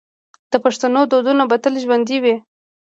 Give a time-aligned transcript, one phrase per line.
[0.51, 2.35] د پښتنو دودونه به تل ژوندي وي.